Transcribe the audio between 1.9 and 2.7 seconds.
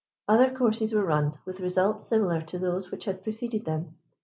similar to